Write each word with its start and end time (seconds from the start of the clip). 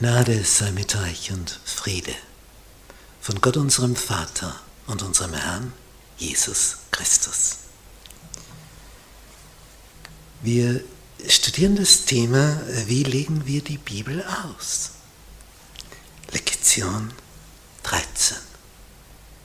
Gnade 0.00 0.44
sei 0.44 0.70
mit 0.70 0.94
euch 0.94 1.32
und 1.32 1.58
Friede 1.64 2.14
von 3.20 3.40
Gott 3.40 3.56
unserem 3.56 3.96
Vater 3.96 4.54
und 4.86 5.02
unserem 5.02 5.34
Herrn 5.34 5.72
Jesus 6.18 6.76
Christus. 6.92 7.56
Wir 10.40 10.84
studieren 11.28 11.74
das 11.74 12.04
Thema, 12.04 12.60
wie 12.86 13.02
legen 13.02 13.44
wir 13.44 13.60
die 13.60 13.78
Bibel 13.78 14.24
aus? 14.44 14.90
Lektion 16.30 17.12
13. 17.82 18.36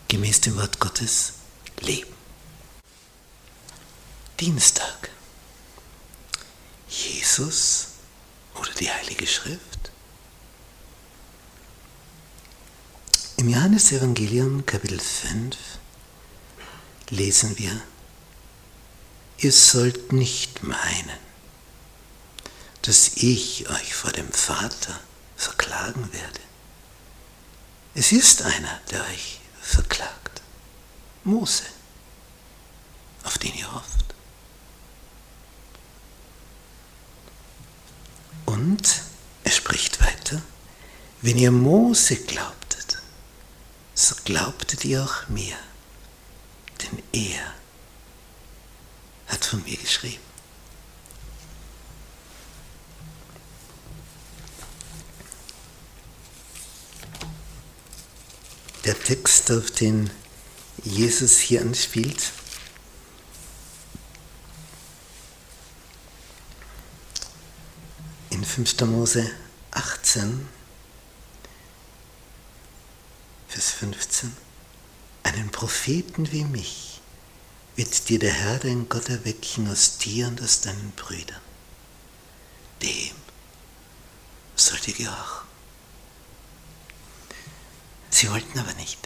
Gemäß 0.07 0.41
dem 0.41 0.55
Wort 0.57 0.79
Gottes 0.79 1.33
leben. 1.79 2.13
Dienstag. 4.39 5.09
Jesus 6.89 7.87
oder 8.53 8.69
die 8.79 8.91
Heilige 8.91 9.25
Schrift 9.25 9.72
Im 13.43 13.49
Johannesevangelium 13.49 14.65
Kapitel 14.65 15.01
5 15.01 15.57
lesen 17.09 17.57
wir, 17.57 17.77
ihr 19.39 19.51
sollt 19.51 20.13
nicht 20.13 20.63
meinen, 20.63 21.19
dass 22.83 23.17
ich 23.17 23.69
euch 23.69 23.95
vor 23.95 24.13
dem 24.13 24.31
Vater 24.31 24.97
verklagen 25.35 26.07
werde. 26.13 26.39
Es 27.95 28.13
ist 28.13 28.43
einer, 28.43 28.79
der 28.91 29.01
euch 29.07 29.41
verklagt, 29.61 30.41
Mose, 31.25 31.63
auf 33.25 33.37
den 33.39 33.53
ihr 33.55 33.73
hofft. 33.73 34.15
Und 38.45 39.01
er 39.43 39.51
spricht 39.51 39.99
weiter, 39.99 40.41
wenn 41.21 41.37
ihr 41.37 41.51
Mose 41.51 42.15
glaubt, 42.15 42.62
so 44.03 44.15
glaubtet 44.25 44.83
ihr 44.83 45.01
auch 45.01 45.29
mir, 45.29 45.55
denn 46.81 47.01
er 47.13 47.53
hat 49.27 49.45
von 49.45 49.63
mir 49.63 49.77
geschrieben. 49.77 50.21
Der 58.83 58.99
Text, 59.01 59.49
auf 59.51 59.71
den 59.71 60.09
Jesus 60.83 61.37
hier 61.37 61.61
anspielt, 61.61 62.33
in 68.31 68.43
5. 68.43 68.81
Mose 68.81 69.31
18, 69.71 70.49
Vers 73.53 73.69
15. 73.69 74.35
Einen 75.21 75.51
Propheten 75.51 76.31
wie 76.31 76.43
mich 76.43 77.01
wird 77.75 78.09
dir 78.09 78.17
der 78.17 78.33
Herr, 78.33 78.57
dein 78.57 78.89
Gott, 78.89 79.09
erwecken 79.09 79.69
aus 79.69 79.99
dir 79.99 80.27
und 80.27 80.41
aus 80.41 80.61
deinen 80.61 80.91
Brüdern. 80.95 81.39
Dem 82.81 83.11
sollt 84.55 84.87
ihr 84.87 84.95
gehorchen. 84.95 85.47
Sie 88.09 88.31
wollten 88.31 88.57
aber 88.57 88.73
nicht. 88.73 88.97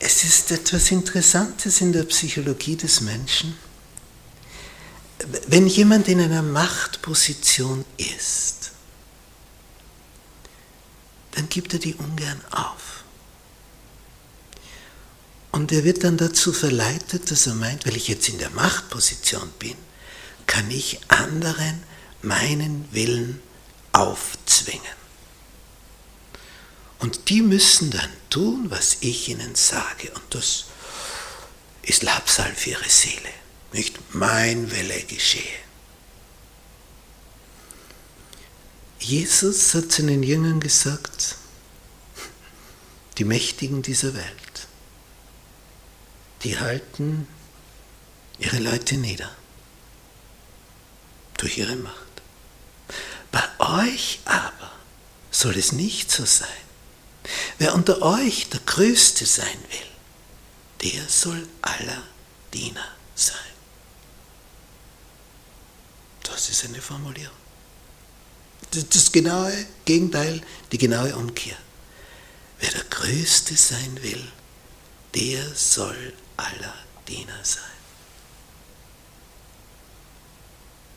Es 0.00 0.24
ist 0.24 0.50
etwas 0.50 0.90
Interessantes 0.90 1.80
in 1.80 1.92
der 1.92 2.02
Psychologie 2.02 2.74
des 2.74 3.00
Menschen. 3.00 3.56
Wenn 5.46 5.68
jemand 5.68 6.08
in 6.08 6.20
einer 6.20 6.42
Machtposition 6.42 7.84
ist, 7.96 8.72
dann 11.32 11.39
gibt 11.50 11.72
er 11.72 11.78
die 11.78 11.94
ungern 11.94 12.40
auf. 12.50 13.04
Und 15.52 15.72
er 15.72 15.84
wird 15.84 16.04
dann 16.04 16.16
dazu 16.16 16.52
verleitet, 16.52 17.30
dass 17.30 17.46
er 17.46 17.54
meint, 17.54 17.86
weil 17.86 17.96
ich 17.96 18.08
jetzt 18.08 18.28
in 18.28 18.38
der 18.38 18.50
Machtposition 18.50 19.50
bin, 19.58 19.76
kann 20.46 20.70
ich 20.70 21.00
anderen 21.08 21.82
meinen 22.22 22.88
Willen 22.92 23.40
aufzwingen. 23.92 25.00
Und 27.00 27.28
die 27.28 27.42
müssen 27.42 27.90
dann 27.90 28.10
tun, 28.28 28.66
was 28.70 28.98
ich 29.00 29.28
ihnen 29.28 29.54
sage. 29.54 30.10
Und 30.12 30.34
das 30.34 30.66
ist 31.82 32.02
Labsal 32.02 32.54
für 32.54 32.70
ihre 32.70 32.88
Seele. 32.88 33.30
Nicht 33.72 34.14
mein 34.14 34.70
Wille 34.70 35.02
geschehe. 35.02 35.42
Jesus 38.98 39.74
hat 39.74 39.90
seinen 39.90 40.22
Jüngern 40.22 40.60
gesagt, 40.60 41.36
die 43.20 43.24
Mächtigen 43.24 43.82
dieser 43.82 44.14
Welt, 44.14 44.66
die 46.42 46.58
halten 46.58 47.28
ihre 48.38 48.58
Leute 48.58 48.96
nieder 48.96 49.30
durch 51.36 51.58
ihre 51.58 51.76
Macht. 51.76 51.94
Bei 53.30 53.42
euch 53.58 54.20
aber 54.24 54.72
soll 55.30 55.54
es 55.58 55.72
nicht 55.72 56.10
so 56.10 56.24
sein. 56.24 56.48
Wer 57.58 57.74
unter 57.74 58.00
euch 58.00 58.48
der 58.48 58.60
Größte 58.60 59.26
sein 59.26 59.58
will, 59.68 60.90
der 60.90 61.06
soll 61.06 61.46
aller 61.60 62.02
Diener 62.54 62.88
sein. 63.14 63.36
Das 66.22 66.48
ist 66.48 66.64
eine 66.64 66.80
Formulierung 66.80 67.36
das 68.70 69.10
genaue 69.10 69.66
Gegenteil, 69.84 70.40
die 70.70 70.78
genaue 70.78 71.14
Umkehr. 71.16 71.56
Wer 72.60 72.70
der 72.70 72.84
Größte 72.84 73.56
sein 73.56 74.02
will, 74.02 74.30
der 75.14 75.54
soll 75.54 76.12
aller 76.36 76.74
Diener 77.08 77.42
sein. 77.42 77.64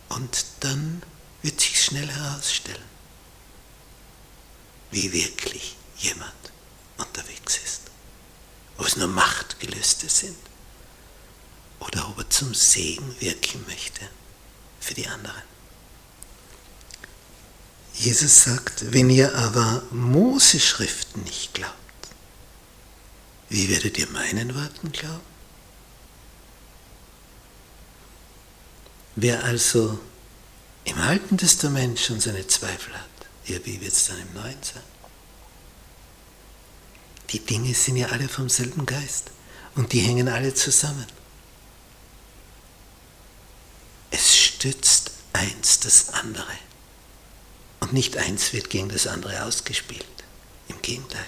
Und 0.10 0.46
dann 0.60 1.02
wird 1.42 1.60
sich 1.60 1.82
schnell 1.82 2.08
herausstellen, 2.08 2.84
wie 4.92 5.12
wirklich 5.12 5.76
jemand 5.98 6.34
unterwegs 6.98 7.58
ist. 7.58 7.82
Ob 8.78 8.86
es 8.86 8.98
nur 8.98 9.08
Machtgelüste 9.08 10.10
sind 10.10 10.38
oder 11.80 12.10
ob 12.10 12.20
er 12.20 12.30
zum 12.30 12.54
Segen 12.54 13.20
wirken 13.22 13.66
möchte 13.68 14.08
für 14.80 14.94
die 14.94 15.08
anderen. 15.08 15.53
Jesus 17.94 18.44
sagt, 18.44 18.92
wenn 18.92 19.10
ihr 19.10 19.36
aber 19.36 19.84
Mose 19.92 20.60
Schriften 20.60 21.24
nicht 21.24 21.54
glaubt, 21.54 21.74
wie 23.50 23.70
werdet 23.70 23.98
ihr 24.00 24.10
meinen 24.10 24.56
Worten 24.56 24.92
glauben? 24.92 25.34
Wer 29.16 29.44
also 29.44 30.00
im 30.86 30.98
Alten 30.98 31.38
Testament 31.38 32.00
schon 32.00 32.20
seine 32.20 32.48
Zweifel 32.48 32.94
hat, 32.94 33.10
ja, 33.46 33.64
wie 33.64 33.80
wird 33.80 33.94
es 33.94 34.06
dann 34.06 34.20
im 34.20 34.34
Neuen 34.34 34.58
sein? 34.64 34.82
Die 37.30 37.40
Dinge 37.40 37.74
sind 37.74 37.98
ja 37.98 38.08
alle 38.08 38.28
vom 38.28 38.50
selben 38.50 38.86
Geist 38.86 39.32
und 39.76 39.94
die 39.94 40.00
hängen 40.00 40.30
alle 40.30 40.54
zusammen. 40.54 41.06
Es 44.12 44.38
stützt 44.38 45.12
eins 45.34 45.80
das 45.80 46.10
andere. 46.10 46.54
Und 47.84 47.92
nicht 47.92 48.16
eins 48.16 48.54
wird 48.54 48.70
gegen 48.70 48.88
das 48.88 49.08
andere 49.08 49.44
ausgespielt. 49.44 50.06
Im 50.70 50.82
Gegenteil. 50.82 51.26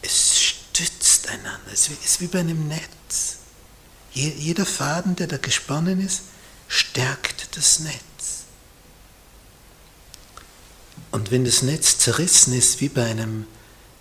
Es 0.00 0.40
stützt 0.40 1.28
einander. 1.28 1.70
Es 1.70 1.88
ist 1.88 2.22
wie 2.22 2.26
bei 2.26 2.40
einem 2.40 2.68
Netz. 2.68 3.36
Jeder 4.14 4.64
Faden, 4.64 5.14
der 5.14 5.26
da 5.26 5.36
gesponnen 5.36 6.00
ist, 6.00 6.22
stärkt 6.68 7.54
das 7.54 7.80
Netz. 7.80 8.00
Und 11.10 11.30
wenn 11.30 11.44
das 11.44 11.60
Netz 11.60 11.98
zerrissen 11.98 12.54
ist, 12.54 12.80
wie 12.80 12.88
bei 12.88 13.04
einem 13.04 13.46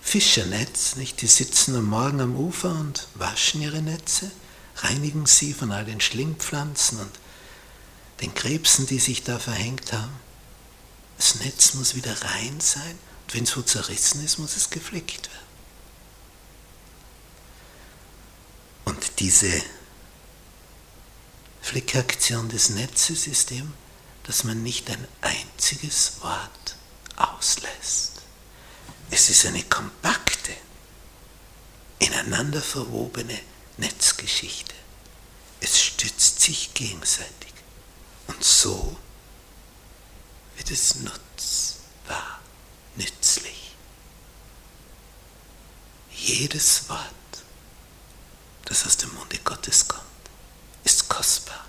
Fischernetz, 0.01 0.95
nicht? 0.95 1.21
die 1.21 1.27
sitzen 1.27 1.75
am 1.75 1.87
Morgen 1.87 2.21
am 2.21 2.37
Ufer 2.37 2.71
und 2.71 3.09
waschen 3.15 3.61
ihre 3.61 3.81
Netze, 3.81 4.31
reinigen 4.77 5.25
sie 5.25 5.53
von 5.53 5.73
all 5.73 5.83
den 5.83 5.99
Schlingpflanzen 5.99 7.01
und 7.01 7.11
den 8.21 8.33
Krebsen, 8.33 8.87
die 8.87 8.99
sich 8.99 9.23
da 9.23 9.37
verhängt 9.37 9.91
haben. 9.91 10.26
Das 11.17 11.35
Netz 11.35 11.73
muss 11.73 11.95
wieder 11.95 12.21
rein 12.21 12.59
sein 12.59 12.97
und 13.23 13.33
wenn 13.33 13.43
es 13.43 13.51
so 13.51 13.61
zerrissen 13.61 14.23
ist, 14.23 14.37
muss 14.37 14.55
es 14.55 14.69
geflickt 14.69 15.29
werden. 15.29 15.47
Und 18.85 19.19
diese 19.19 19.61
Flickaktion 21.61 22.47
des 22.49 22.69
Netzes 22.69 23.27
ist 23.27 23.51
eben, 23.51 23.73
dass 24.23 24.43
man 24.43 24.63
nicht 24.63 24.89
ein 24.89 25.07
einziges 25.21 26.13
Wort 26.21 26.75
auslässt. 27.15 28.21
Es 29.09 29.29
ist 29.29 29.45
eine 29.45 29.63
kompakte, 29.63 30.53
ineinander 31.99 32.61
verwobene 32.61 33.39
Netzgeschichte. 33.77 34.75
Es 35.59 35.81
stützt 35.81 36.41
sich 36.41 36.73
gegenseitig. 36.73 37.53
Und 38.27 38.43
so 38.43 38.97
jedes 40.57 40.95
Nutz 40.95 41.77
war 42.07 42.39
nützlich. 42.95 43.75
Jedes 46.11 46.89
Wort, 46.89 47.01
das 48.65 48.85
aus 48.85 48.97
dem 48.97 49.13
Munde 49.13 49.37
Gottes 49.39 49.87
kommt, 49.87 50.03
ist 50.83 51.07
kostbar. 51.07 51.66